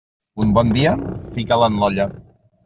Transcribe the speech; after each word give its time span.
Un 0.45 0.55
bon 0.55 0.71
dia, 0.77 0.93
fica'l 1.35 1.67
en 1.67 1.77
l'olla. 1.85 2.09